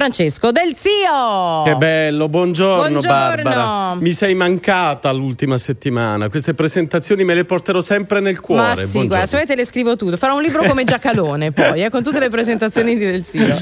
Francesco 0.00 0.50
Del 0.50 0.74
Zio. 0.74 1.62
Che 1.62 1.76
bello, 1.76 2.30
buongiorno, 2.30 3.00
buongiorno, 3.00 3.42
Barbara. 3.42 3.94
Mi 3.96 4.12
sei 4.12 4.32
mancata 4.32 5.12
l'ultima 5.12 5.58
settimana. 5.58 6.30
Queste 6.30 6.54
presentazioni 6.54 7.22
me 7.22 7.34
le 7.34 7.44
porterò 7.44 7.82
sempre 7.82 8.20
nel 8.20 8.40
cuore. 8.40 8.62
Ma 8.62 8.68
sì, 8.68 8.80
buongiorno. 8.80 9.06
guarda, 9.08 9.26
se 9.26 9.32
volete 9.32 9.54
le 9.56 9.66
scrivo 9.66 9.96
tutto. 9.96 10.16
Farò 10.16 10.36
un 10.36 10.40
libro 10.40 10.62
come 10.62 10.84
Giacalone 10.84 11.52
poi, 11.52 11.84
eh, 11.84 11.90
con 11.90 12.02
tutte 12.02 12.18
le 12.18 12.30
presentazioni 12.30 12.96
di 12.96 13.04
Del 13.04 13.26
Zio. 13.26 13.54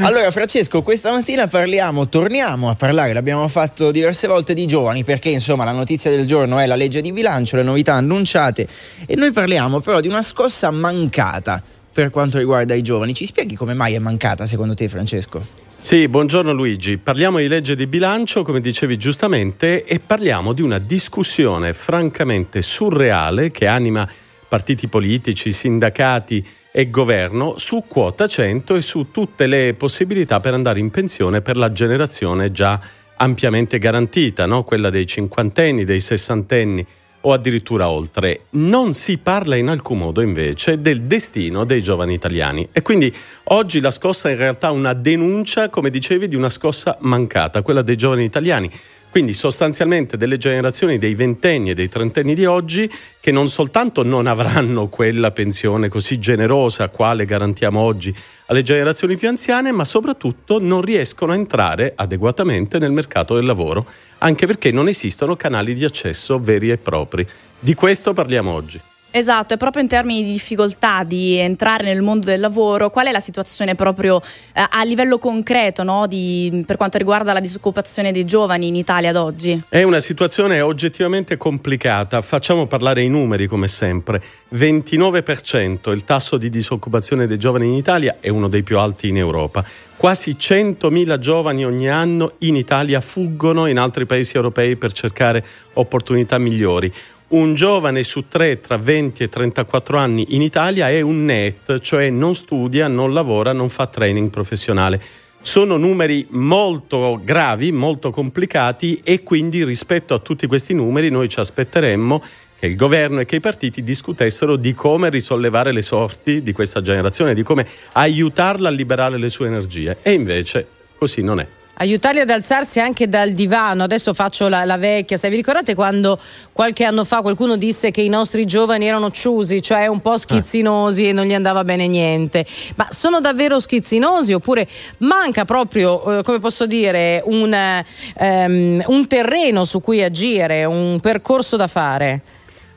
Allora, 0.00 0.30
Francesco, 0.30 0.80
questa 0.80 1.10
mattina 1.10 1.46
parliamo, 1.46 2.08
torniamo 2.08 2.70
a 2.70 2.74
parlare, 2.74 3.12
l'abbiamo 3.12 3.46
fatto 3.46 3.90
diverse 3.90 4.26
volte 4.26 4.54
di 4.54 4.64
giovani, 4.64 5.04
perché 5.04 5.28
insomma 5.28 5.64
la 5.64 5.72
notizia 5.72 6.10
del 6.10 6.26
giorno 6.26 6.58
è 6.58 6.64
la 6.64 6.76
legge 6.76 7.02
di 7.02 7.12
bilancio, 7.12 7.54
le 7.54 7.62
novità 7.62 7.92
annunciate 7.92 8.66
e 9.04 9.14
noi 9.14 9.30
parliamo 9.30 9.80
però 9.80 10.00
di 10.00 10.08
una 10.08 10.22
scossa 10.22 10.70
mancata 10.70 11.62
per 11.92 12.08
quanto 12.08 12.38
riguarda 12.38 12.72
i 12.72 12.80
giovani. 12.80 13.12
Ci 13.12 13.26
spieghi 13.26 13.56
come 13.56 13.74
mai 13.74 13.92
è 13.92 13.98
mancata 13.98 14.46
secondo 14.46 14.72
te 14.72 14.88
Francesco? 14.88 15.65
Sì, 15.86 16.08
buongiorno 16.08 16.52
Luigi. 16.52 16.98
Parliamo 16.98 17.38
di 17.38 17.46
legge 17.46 17.76
di 17.76 17.86
bilancio, 17.86 18.42
come 18.42 18.60
dicevi 18.60 18.96
giustamente, 18.96 19.84
e 19.84 20.00
parliamo 20.00 20.52
di 20.52 20.60
una 20.60 20.80
discussione 20.80 21.74
francamente 21.74 22.60
surreale 22.60 23.52
che 23.52 23.68
anima 23.68 24.04
partiti 24.48 24.88
politici, 24.88 25.52
sindacati 25.52 26.44
e 26.72 26.90
governo 26.90 27.56
su 27.58 27.84
quota 27.86 28.26
100 28.26 28.74
e 28.74 28.82
su 28.82 29.12
tutte 29.12 29.46
le 29.46 29.74
possibilità 29.74 30.40
per 30.40 30.54
andare 30.54 30.80
in 30.80 30.90
pensione 30.90 31.40
per 31.40 31.56
la 31.56 31.70
generazione 31.70 32.50
già 32.50 32.80
ampiamente 33.18 33.78
garantita, 33.78 34.44
no? 34.44 34.64
quella 34.64 34.90
dei 34.90 35.06
cinquantenni, 35.06 35.84
dei 35.84 36.00
sessantenni 36.00 36.84
o 37.22 37.32
addirittura 37.32 37.88
oltre. 37.88 38.42
Non 38.50 38.92
si 38.92 39.18
parla 39.18 39.56
in 39.56 39.68
alcun 39.68 39.98
modo 39.98 40.20
invece 40.20 40.80
del 40.80 41.02
destino 41.02 41.64
dei 41.64 41.82
giovani 41.82 42.14
italiani 42.14 42.68
e 42.72 42.82
quindi 42.82 43.14
oggi 43.44 43.80
la 43.80 43.90
scossa 43.90 44.28
è 44.28 44.32
in 44.32 44.38
realtà 44.38 44.70
una 44.70 44.92
denuncia, 44.92 45.68
come 45.68 45.90
dicevi, 45.90 46.28
di 46.28 46.36
una 46.36 46.50
scossa 46.50 46.96
mancata, 47.00 47.62
quella 47.62 47.82
dei 47.82 47.96
giovani 47.96 48.24
italiani. 48.24 48.70
Quindi 49.16 49.32
sostanzialmente 49.32 50.18
delle 50.18 50.36
generazioni 50.36 50.98
dei 50.98 51.14
ventenni 51.14 51.70
e 51.70 51.74
dei 51.74 51.88
trentenni 51.88 52.34
di 52.34 52.44
oggi 52.44 52.86
che 53.18 53.32
non 53.32 53.48
soltanto 53.48 54.02
non 54.02 54.26
avranno 54.26 54.88
quella 54.88 55.30
pensione 55.30 55.88
così 55.88 56.18
generosa 56.18 56.90
quale 56.90 57.24
garantiamo 57.24 57.80
oggi 57.80 58.14
alle 58.48 58.60
generazioni 58.60 59.16
più 59.16 59.28
anziane, 59.28 59.72
ma 59.72 59.86
soprattutto 59.86 60.60
non 60.60 60.82
riescono 60.82 61.32
a 61.32 61.36
entrare 61.36 61.94
adeguatamente 61.96 62.78
nel 62.78 62.92
mercato 62.92 63.34
del 63.34 63.46
lavoro 63.46 63.86
anche 64.18 64.46
perché 64.46 64.70
non 64.70 64.86
esistono 64.86 65.34
canali 65.34 65.72
di 65.72 65.86
accesso 65.86 66.38
veri 66.38 66.68
e 66.70 66.76
propri. 66.76 67.26
Di 67.58 67.72
questo 67.72 68.12
parliamo 68.12 68.52
oggi. 68.52 68.78
Esatto, 69.16 69.54
e 69.54 69.56
proprio 69.56 69.80
in 69.80 69.88
termini 69.88 70.22
di 70.22 70.32
difficoltà 70.32 71.02
di 71.02 71.36
entrare 71.38 71.84
nel 71.84 72.02
mondo 72.02 72.26
del 72.26 72.38
lavoro, 72.38 72.90
qual 72.90 73.06
è 73.06 73.12
la 73.12 73.18
situazione 73.18 73.74
proprio 73.74 74.20
eh, 74.52 74.62
a 74.68 74.84
livello 74.84 75.16
concreto 75.16 75.82
no, 75.84 76.06
di, 76.06 76.62
per 76.66 76.76
quanto 76.76 76.98
riguarda 76.98 77.32
la 77.32 77.40
disoccupazione 77.40 78.12
dei 78.12 78.26
giovani 78.26 78.66
in 78.66 78.76
Italia 78.76 79.08
ad 79.08 79.16
oggi? 79.16 79.58
È 79.70 79.82
una 79.82 80.00
situazione 80.00 80.60
oggettivamente 80.60 81.38
complicata, 81.38 82.20
facciamo 82.20 82.66
parlare 82.66 83.00
i 83.04 83.08
numeri 83.08 83.46
come 83.46 83.68
sempre. 83.68 84.22
29% 84.54 85.90
il 85.92 86.04
tasso 86.04 86.36
di 86.36 86.50
disoccupazione 86.50 87.26
dei 87.26 87.38
giovani 87.38 87.68
in 87.68 87.72
Italia 87.72 88.16
è 88.20 88.28
uno 88.28 88.48
dei 88.48 88.62
più 88.62 88.78
alti 88.78 89.08
in 89.08 89.16
Europa. 89.16 89.64
Quasi 89.96 90.36
100.000 90.38 91.16
giovani 91.16 91.64
ogni 91.64 91.88
anno 91.88 92.34
in 92.40 92.54
Italia 92.54 93.00
fuggono 93.00 93.66
in 93.66 93.78
altri 93.78 94.04
paesi 94.04 94.36
europei 94.36 94.76
per 94.76 94.92
cercare 94.92 95.42
opportunità 95.72 96.36
migliori 96.36 96.92
un 97.28 97.54
giovane 97.54 98.04
su 98.04 98.28
tre 98.28 98.60
tra 98.60 98.76
20 98.76 99.24
e 99.24 99.28
34 99.28 99.98
anni 99.98 100.34
in 100.36 100.42
Italia 100.42 100.88
è 100.88 101.00
un 101.00 101.24
NET, 101.24 101.80
cioè 101.80 102.08
non 102.10 102.36
studia, 102.36 102.86
non 102.86 103.12
lavora, 103.12 103.52
non 103.52 103.68
fa 103.68 103.86
training 103.86 104.30
professionale. 104.30 105.02
Sono 105.40 105.76
numeri 105.76 106.26
molto 106.30 107.20
gravi, 107.22 107.72
molto 107.72 108.10
complicati 108.10 109.00
e 109.02 109.22
quindi 109.22 109.64
rispetto 109.64 110.14
a 110.14 110.18
tutti 110.18 110.46
questi 110.46 110.74
numeri 110.74 111.08
noi 111.08 111.28
ci 111.28 111.40
aspetteremmo 111.40 112.22
che 112.58 112.66
il 112.66 112.76
governo 112.76 113.20
e 113.20 113.26
che 113.26 113.36
i 113.36 113.40
partiti 113.40 113.82
discutessero 113.82 114.56
di 114.56 114.72
come 114.72 115.10
risollevare 115.10 115.72
le 115.72 115.82
sorti 115.82 116.42
di 116.42 116.52
questa 116.52 116.80
generazione, 116.80 117.34
di 117.34 117.42
come 117.42 117.66
aiutarla 117.92 118.68
a 118.68 118.72
liberare 118.72 119.18
le 119.18 119.28
sue 119.28 119.46
energie. 119.46 119.98
E 120.02 120.12
invece 120.12 120.66
così 120.96 121.22
non 121.22 121.40
è 121.40 121.46
aiutarli 121.78 122.20
ad 122.20 122.30
alzarsi 122.30 122.80
anche 122.80 123.08
dal 123.08 123.32
divano. 123.32 123.82
Adesso 123.82 124.14
faccio 124.14 124.48
la, 124.48 124.64
la, 124.64 124.76
vecchia. 124.76 125.16
Se 125.16 125.28
vi 125.28 125.36
ricordate 125.36 125.74
quando 125.74 126.18
qualche 126.52 126.84
anno 126.84 127.04
fa 127.04 127.22
qualcuno 127.22 127.56
disse 127.56 127.90
che 127.90 128.00
i 128.00 128.08
nostri 128.08 128.46
giovani 128.46 128.86
erano 128.86 129.10
ciusi, 129.10 129.60
cioè 129.62 129.86
un 129.86 130.00
po' 130.00 130.16
schizzinosi 130.16 131.04
eh. 131.04 131.08
e 131.08 131.12
non 131.12 131.26
gli 131.26 131.34
andava 131.34 131.64
bene 131.64 131.86
niente? 131.86 132.46
Ma 132.76 132.88
sono 132.90 133.20
davvero 133.20 133.60
schizzinosi 133.60 134.32
oppure 134.32 134.68
manca 134.98 135.44
proprio, 135.44 136.18
eh, 136.18 136.22
come 136.22 136.38
posso 136.38 136.66
dire, 136.66 137.22
un, 137.24 137.84
um, 138.18 138.82
un 138.86 139.06
terreno 139.06 139.64
su 139.64 139.80
cui 139.80 140.02
agire, 140.02 140.64
un 140.64 140.98
percorso 141.00 141.56
da 141.56 141.66
fare? 141.66 142.22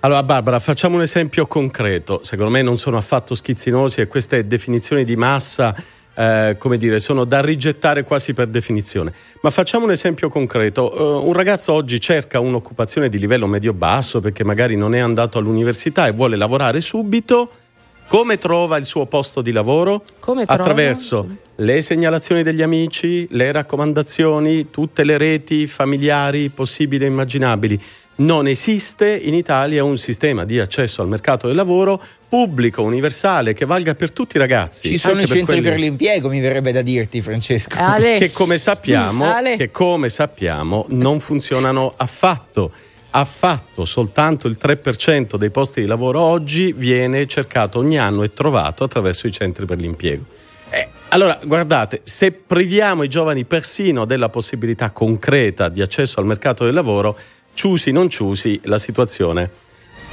Allora 0.01 0.23
Barbara, 0.23 0.59
facciamo 0.59 0.95
un 0.95 1.01
esempio 1.01 1.45
concreto. 1.45 2.21
Secondo 2.23 2.51
me 2.51 2.61
non 2.61 2.77
sono 2.77 2.95
affatto 2.95 3.35
schizzinosi 3.35 3.99
e 3.99 4.07
queste 4.07 4.47
definizioni 4.47 5.03
di 5.03 5.17
massa 5.17 5.75
eh, 6.19 6.57
come 6.57 6.78
dire, 6.78 7.00
sono 7.00 7.24
da 7.24 7.40
rigettare 7.40 8.03
quasi 8.03 8.34
per 8.34 8.47
definizione. 8.47 9.13
Ma 9.41 9.50
facciamo 9.52 9.85
un 9.85 9.91
esempio 9.91 10.28
concreto. 10.28 10.94
Uh, 10.94 11.25
un 11.25 11.31
ragazzo 11.31 11.72
oggi 11.72 12.02
cerca 12.02 12.41
un'occupazione 12.41 13.07
di 13.07 13.18
livello 13.18 13.47
medio-basso 13.47 14.19
perché 14.19 14.44
magari 14.44 14.75
non 14.75 14.94
è 14.94 15.00
andato 15.00 15.38
all'università 15.38 16.08
e 16.08 16.12
vuole 16.12 16.35
lavorare 16.35 16.81
subito. 16.81 17.50
Come 18.09 18.38
trova 18.38 18.75
il 18.75 18.84
suo 18.84 19.06
posto 19.06 19.41
di 19.41 19.53
lavoro? 19.53 20.03
Attraverso 20.46 21.38
le 21.56 21.81
segnalazioni 21.81 22.44
degli 22.44 22.63
amici, 22.63 23.25
le 23.29 23.52
raccomandazioni, 23.53 24.72
tutte 24.72 25.06
le 25.06 25.18
reti 25.18 25.68
familiari 25.68 26.50
possibili 26.50 27.06
e 27.06 27.08
immaginabili 27.08 27.81
non 28.19 28.47
esiste 28.47 29.16
in 29.16 29.34
Italia 29.34 29.84
un 29.84 29.97
sistema 29.97 30.46
di 30.46 30.59
accesso 30.59 31.02
al 31.02 31.07
mercato 31.07 31.47
del 31.47 31.56
lavoro 31.56 32.02
pubblico, 32.28 32.84
universale, 32.84 33.53
che 33.53 33.66
valga 33.66 33.96
per 33.96 34.12
tutti 34.12 34.38
i 34.38 34.40
ragazzi. 34.40 34.88
Ci 34.88 34.97
sono 34.97 35.22
i 35.22 35.25
centri 35.25 35.46
per, 35.46 35.46
quelli... 35.46 35.69
per, 35.69 35.80
l'impiego, 35.80 36.29
mi 36.29 36.40
verrebbe 36.40 36.72
da 36.72 36.81
dirti, 36.81 37.22
Francesco. 37.22 37.78
Che 38.00 38.31
come, 38.31 38.58
sappiamo, 38.58 39.25
che 39.58 39.72
come 39.72 40.09
sappiamo 40.09 40.85
non 40.90 41.19
funzionano 41.19 41.94
affatto. 41.96 42.72
Affatto, 43.12 43.85
soltanto 43.85 44.47
il 44.47 44.58
3% 44.62 45.35
dei 45.35 45.50
posti 45.50 45.81
di 45.81 45.88
lavoro 45.88 46.19
oggi 46.19 46.74
viene 46.74 47.25
cercato 47.25 47.79
ogni 47.79 47.97
anno 47.97 48.22
e 48.22 48.34
trovato 48.34 48.84
attraverso 48.84 49.25
i 49.25 49.31
centri 49.31 49.66
per 49.66 49.79
l'impiego. 49.79 50.25
Eh, 50.69 50.88
allora, 51.09 51.40
guardate, 51.44 52.02
se 52.03 52.31
priviamo 52.31 53.02
i 53.02 53.08
giovani 53.08 53.46
persino 53.46 54.06
della 54.06 54.29
possibilità 54.29 54.91
concreta 54.91 55.69
di 55.69 55.81
accesso 55.81 56.19
al 56.19 56.28
mercato 56.28 56.66
del 56.66 56.75
lavoro, 56.75 57.18
ciusi 57.59 57.92
non 57.92 58.09
ciusi, 58.09 58.58
la 58.64 58.78
situazione 58.78 59.50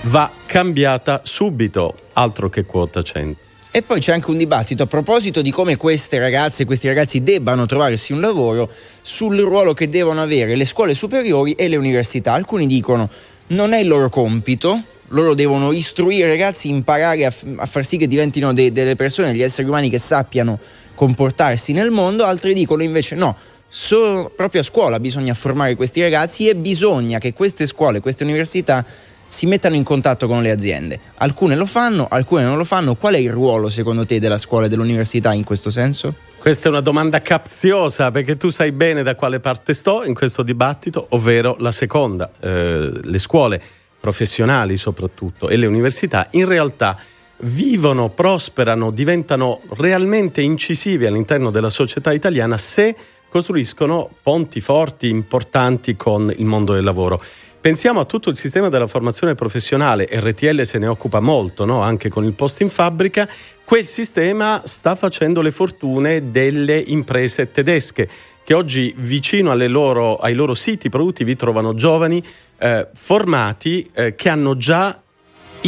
va 0.07 0.29
cambiata 0.47 1.21
subito, 1.23 1.95
altro 2.15 2.49
che 2.49 2.65
quota 2.65 3.03
100. 3.03 3.39
E 3.71 3.83
poi 3.83 4.01
c'è 4.01 4.11
anche 4.11 4.31
un 4.31 4.37
dibattito 4.37 4.83
a 4.83 4.87
proposito 4.87 5.43
di 5.43 5.53
come 5.53 5.77
queste 5.77 6.19
ragazze 6.19 6.65
e 6.65 6.67
questi 6.67 6.89
ragazzi 6.89 7.23
debbano 7.23 7.65
trovarsi 7.65 8.13
un 8.13 8.21
lavoro 8.21 8.69
sul 9.01 9.39
ruolo 9.39 9.75
che 9.75 9.89
devono 9.89 10.23
avere 10.23 10.57
le 10.57 10.65
scuole 10.65 10.95
superiori 10.95 11.53
e 11.53 11.69
le 11.69 11.77
università. 11.77 12.33
Alcuni 12.33 12.67
dicono 12.67 13.09
non 13.49 13.75
è 13.75 13.79
il 13.79 13.87
loro 13.87 14.09
compito, 14.09 14.83
loro 15.11 15.35
devono 15.35 15.71
istruire 15.71 16.27
i 16.27 16.31
ragazzi, 16.31 16.69
imparare 16.69 17.27
a, 17.27 17.31
f- 17.31 17.47
a 17.59 17.67
far 17.67 17.85
sì 17.85 17.97
che 17.97 18.09
diventino 18.09 18.53
de- 18.53 18.73
delle 18.73 18.97
persone, 18.97 19.31
degli 19.31 19.43
esseri 19.43 19.69
umani 19.69 19.89
che 19.89 19.99
sappiano 19.99 20.59
comportarsi 20.97 21.73
nel 21.73 21.91
mondo, 21.91 22.25
altri 22.25 22.55
dicono 22.55 22.83
invece 22.83 23.15
no, 23.15 23.37
solo 23.77 24.33
proprio 24.35 24.63
a 24.63 24.65
scuola 24.65 24.99
bisogna 24.99 25.35
formare 25.35 25.75
questi 25.75 26.01
ragazzi 26.01 26.49
e 26.49 26.57
bisogna 26.57 27.19
che 27.19 27.35
queste 27.35 27.67
scuole, 27.67 28.01
queste 28.01 28.25
università 28.25 28.83
si 29.29 29.45
mettano 29.45 29.75
in 29.75 29.83
contatto 29.83 30.27
con 30.27 30.41
le 30.41 30.51
aziende. 30.51 30.99
Alcune 31.17 31.57
lo 31.57 31.67
fanno, 31.67 32.07
alcune 32.09 32.45
non 32.45 32.57
lo 32.57 32.65
fanno. 32.65 32.95
Qual 32.95 33.13
è 33.13 33.19
il 33.19 33.33
ruolo 33.33 33.69
secondo 33.69 34.07
te 34.07 34.19
della 34.19 34.39
scuola 34.39 34.65
e 34.65 34.69
dell'università 34.71 35.35
in 35.35 35.45
questo 35.45 35.69
senso? 35.69 36.15
Questa 36.39 36.69
è 36.69 36.71
una 36.71 36.81
domanda 36.81 37.21
capziosa 37.21 38.11
perché 38.11 38.39
tu 38.39 38.49
sai 38.49 38.73
bene 38.73 39.03
da 39.03 39.15
quale 39.15 39.41
parte 39.41 39.75
sto 39.75 40.05
in 40.05 40.15
questo 40.15 40.43
dibattito, 40.43 41.09
ovvero 41.11 41.57
la 41.59 41.73
seconda. 41.73 42.31
Eh, 42.41 42.91
le 43.03 43.19
scuole 43.19 43.61
professionali 44.01 44.79
soprattutto 44.79 45.51
e 45.51 45.57
le 45.57 45.67
università 45.67 46.29
in 46.31 46.47
realtà 46.47 46.97
vivono, 47.41 48.09
prosperano, 48.09 48.91
diventano 48.91 49.61
realmente 49.71 50.41
incisivi 50.41 51.05
all'interno 51.05 51.51
della 51.51 51.69
società 51.69 52.13
italiana 52.13 52.57
se 52.57 52.97
costruiscono 53.37 54.09
ponti 54.23 54.63
forti, 54.63 55.11
importanti 55.11 55.95
con 55.95 56.33
il 56.35 56.47
mondo 56.47 56.73
del 56.73 56.83
lavoro. 56.83 57.23
Pensiamo 57.61 58.01
a 58.01 58.07
tutto 58.07 58.31
il 58.31 58.37
sistema 58.37 58.71
della 58.71 58.87
formazione 58.87 59.35
professionale, 59.35 60.09
RTL 60.11 60.63
se 60.63 60.79
ne 60.79 60.87
occupa 60.87 61.21
molto, 61.21 61.67
no? 61.67 61.83
anche 61.83 62.09
con 62.09 62.25
il 62.25 62.33
post 62.33 62.63
in 62.63 62.71
fabbrica, 62.71 63.29
quel 63.63 63.85
sistema 63.85 64.63
sta 64.65 64.95
facendo 64.95 65.43
le 65.43 65.51
fortune 65.51 66.31
delle 66.31 66.79
imprese 66.79 67.51
tedesche 67.51 68.09
che 68.43 68.55
oggi 68.55 68.95
vicino 68.97 69.51
loro, 69.55 70.17
ai 70.17 70.33
loro 70.33 70.55
siti 70.55 70.89
produttivi 70.89 71.37
trovano 71.37 71.75
giovani 71.75 72.25
eh, 72.57 72.89
formati 72.95 73.87
eh, 73.93 74.15
che 74.15 74.31
hanno 74.31 74.57
già 74.57 74.99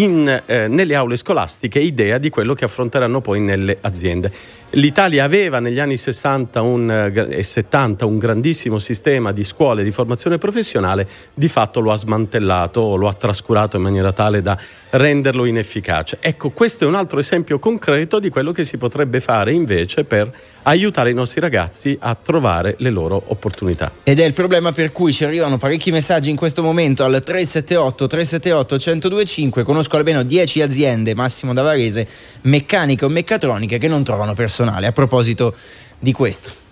in, 0.02 0.42
eh, 0.46 0.68
nelle 0.68 0.94
aule 0.94 1.16
scolastiche 1.16 1.80
idea 1.80 2.18
di 2.18 2.30
quello 2.30 2.54
che 2.54 2.64
affronteranno 2.64 3.20
poi 3.20 3.40
nelle 3.40 3.78
aziende. 3.80 4.32
L'Italia 4.72 5.24
aveva 5.24 5.60
negli 5.60 5.80
anni 5.80 5.96
60 5.96 6.60
un, 6.60 7.12
e 7.30 7.42
70 7.42 8.04
un 8.04 8.18
grandissimo 8.18 8.78
sistema 8.78 9.32
di 9.32 9.42
scuole 9.42 9.82
di 9.82 9.90
formazione 9.90 10.36
professionale, 10.36 11.08
di 11.32 11.48
fatto 11.48 11.80
lo 11.80 11.90
ha 11.90 11.96
smantellato 11.96 12.80
o 12.80 12.96
lo 12.96 13.08
ha 13.08 13.14
trascurato 13.14 13.78
in 13.78 13.82
maniera 13.82 14.12
tale 14.12 14.42
da 14.42 14.58
renderlo 14.90 15.46
inefficace. 15.46 16.18
Ecco, 16.20 16.50
questo 16.50 16.84
è 16.84 16.86
un 16.86 16.96
altro 16.96 17.18
esempio 17.18 17.58
concreto 17.58 18.18
di 18.18 18.28
quello 18.28 18.52
che 18.52 18.64
si 18.64 18.76
potrebbe 18.76 19.20
fare 19.20 19.52
invece 19.54 20.04
per 20.04 20.30
aiutare 20.62 21.10
i 21.10 21.14
nostri 21.14 21.40
ragazzi 21.40 21.96
a 21.98 22.14
trovare 22.14 22.74
le 22.78 22.90
loro 22.90 23.22
opportunità. 23.26 23.90
Ed 24.02 24.20
è 24.20 24.24
il 24.24 24.34
problema 24.34 24.72
per 24.72 24.92
cui 24.92 25.14
ci 25.14 25.24
arrivano 25.24 25.56
parecchi 25.56 25.90
messaggi 25.90 26.28
in 26.28 26.36
questo 26.36 26.62
momento 26.62 27.04
al 27.04 27.22
378 27.24 28.06
378 28.06 28.76
1025. 28.76 29.62
Conosco 29.88 29.96
almeno 29.96 30.22
10 30.22 30.62
aziende, 30.62 31.14
Massimo 31.14 31.54
da 31.54 31.62
Varese, 31.62 32.06
meccaniche 32.42 33.06
o 33.06 33.08
meccatroniche 33.08 33.78
che 33.78 33.88
non 33.88 34.04
trovano 34.04 34.34
personale. 34.34 34.86
A 34.86 34.92
proposito 34.92 35.54
di 35.98 36.12
questo. 36.12 36.66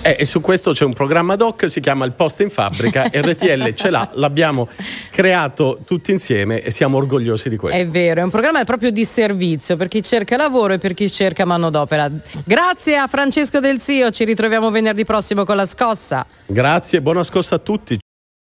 Eh, 0.00 0.16
e 0.20 0.24
su 0.24 0.40
questo 0.40 0.72
c'è 0.72 0.84
un 0.84 0.92
programma 0.92 1.34
doc, 1.34 1.68
si 1.68 1.80
chiama 1.80 2.04
Il 2.04 2.12
Post 2.12 2.40
in 2.40 2.50
Fabbrica, 2.50 3.10
RTL 3.12 3.74
ce 3.74 3.90
l'ha, 3.90 4.08
l'abbiamo 4.14 4.68
creato 5.10 5.80
tutti 5.84 6.12
insieme 6.12 6.62
e 6.62 6.70
siamo 6.70 6.96
orgogliosi 6.96 7.48
di 7.48 7.56
questo. 7.56 7.80
È 7.80 7.86
vero, 7.86 8.20
è 8.20 8.22
un 8.22 8.30
programma 8.30 8.62
proprio 8.64 8.90
di 8.92 9.04
servizio 9.04 9.76
per 9.76 9.88
chi 9.88 10.02
cerca 10.02 10.36
lavoro 10.36 10.74
e 10.74 10.78
per 10.78 10.94
chi 10.94 11.10
cerca 11.10 11.44
manodopera. 11.44 12.08
Grazie 12.44 12.96
a 12.96 13.08
Francesco 13.08 13.58
Del 13.58 13.80
Zio, 13.80 14.10
ci 14.10 14.24
ritroviamo 14.24 14.70
venerdì 14.70 15.04
prossimo 15.04 15.44
con 15.44 15.56
la 15.56 15.66
scossa. 15.66 16.24
Grazie, 16.46 17.02
buona 17.02 17.24
scossa 17.24 17.56
a 17.56 17.58
tutti. 17.58 17.98